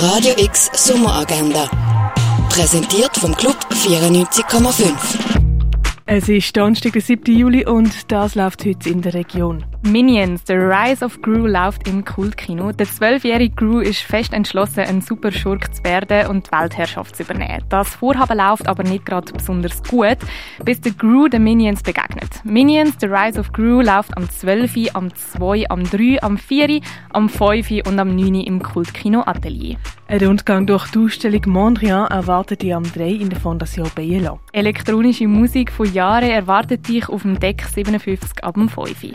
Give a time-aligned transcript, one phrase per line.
[0.00, 1.68] Radio X Sommeragenda.
[2.50, 4.92] Präsentiert vom Club 94,5.
[6.06, 7.36] Es ist Donnerstag, der 7.
[7.36, 9.64] Juli und das läuft heute in der Region.
[9.82, 12.72] Minions, The Rise of Gru läuft im Kultkino.
[12.72, 17.62] Der zwölfjährige Gru ist fest entschlossen, ein Superschurk zu werden und die Weltherrschaft zu übernehmen.
[17.68, 20.18] Das Vorhaben läuft aber nicht gerade besonders gut,
[20.64, 22.44] bis der Gru den Minions begegnet.
[22.44, 27.28] Minions, The Rise of Gru läuft am 12., am 2., am 3., am 4., am
[27.28, 27.86] 5.
[27.86, 28.34] und am 9.
[28.34, 29.76] im Kultkino Atelier.
[30.10, 34.40] Ein Rundgang durch die Ausstellung Mondrian erwartet dich am 3 in der Fondation Bielo.
[34.52, 39.14] Elektronische Musik von Jahren erwartet dich auf dem Deck 57 ab dem 5.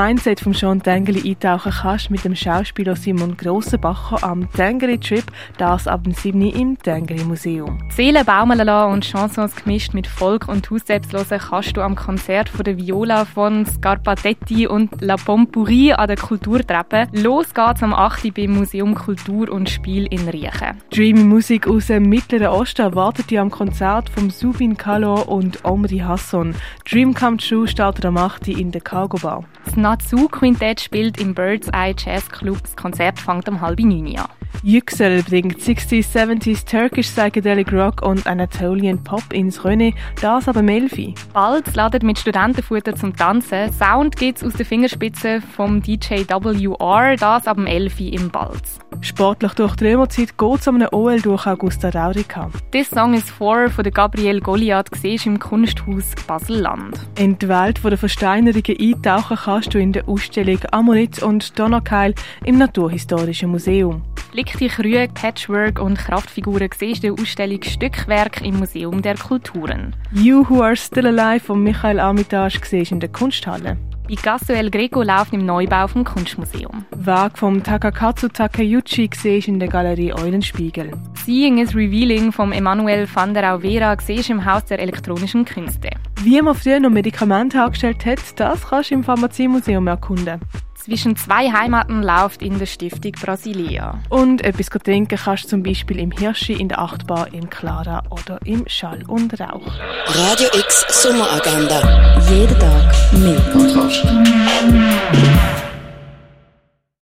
[0.00, 5.24] Mindset von Sean Tengeli eintauchen kannst mit dem Schauspieler Simon Grossenbacher am Tengeli Trip,
[5.58, 6.40] das ab dem 7.
[6.40, 7.76] im Tengeli Museum.
[7.90, 12.64] Seelen baumeln lassen und Chansons gemischt mit Volk und Hausselbstlosen kannst du am Konzert von
[12.64, 17.08] der Viola von Scarpatetti und La Pompourri an der Kulturtreppe.
[17.12, 18.32] Los geht's am 8.
[18.34, 20.80] beim Museum Kultur und Spiel in riechen.
[20.94, 25.98] Dreamy Musik aus dem Mittleren Osten erwartet ihr am Konzert von Subin Kalo und Omri
[25.98, 26.54] Hasson.
[26.90, 28.48] Dream Come True startet am 8.
[28.48, 29.44] in der Cargo Bar.
[29.90, 32.62] Das Natsu Quintett spielt im Bird's Eye Jazz Club.
[32.62, 34.28] Das Konzert fängt um halb neun an.
[34.62, 41.14] Yüksel bringt 60s, 70s Turkish Psychedelic Rock und Anatolian Pop ins René, das aber Melfi.
[41.32, 43.72] Bald ladet mit Studentenfutter zum Tanzen.
[43.72, 48.78] Sound gibt's aus der Fingerspitze vom DJ WR, das ab dem 11 im Balz.
[49.02, 52.50] Sportlich durch die Römerzeit geht es um einen OL durch Augusta Raurica.
[52.70, 57.00] This Song is For von der Gabrielle Goliath siehst im Kunsthaus Basel-Land.
[57.18, 62.14] In die Welt der Versteinerungen eintauchen kannst du in der Ausstellung Ammonit und Donnerkeil
[62.44, 64.02] im Naturhistorischen Museum.
[64.32, 69.96] Lichte Krüge, Patchwork und Kraftfiguren siehst du der Ausstellung Stückwerk im Museum der Kulturen.
[70.12, 73.76] You Who Are Still Alive von Michael Armitage siehst in der Kunsthalle.
[74.10, 76.84] Picasso El Greco läuft im Neubau vom Kunstmuseum.
[76.96, 80.90] Werk vom Takakatsu Takeuchi siehst in der Galerie Eulenspiegel.
[81.24, 85.90] Seeing is Revealing vom Emanuel van der Auvera siehst im Haus der elektronischen Künste.
[86.24, 90.40] Wie man früher noch Medikamente hergestellt hat, das kannst du im Pharmaziemuseum erkunden.
[90.82, 93.98] Zwischen zwei Heimaten läuft in der Stiftung Brasilia.
[94.08, 98.38] Und etwas trinken kannst du zum Beispiel im Hirschi, in der Achtbar, im Clara oder
[98.46, 99.66] im Schall und Rauch.
[100.06, 102.18] Radio X Sommeragenda.
[102.30, 103.40] Jeden Tag mehr.
[103.52, 104.06] Podcast.